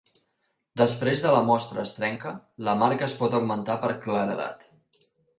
Després 0.81 1.19
de 1.25 1.33
la 1.33 1.41
mostra 1.49 1.83
es 1.83 1.91
trenca, 1.97 2.31
la 2.67 2.75
marca 2.83 3.05
es 3.09 3.13
pot 3.19 3.35
augmentar 3.41 3.75
per 3.83 3.91
claredat. 4.07 4.65